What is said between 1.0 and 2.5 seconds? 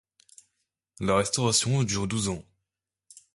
restauration dure douze ans.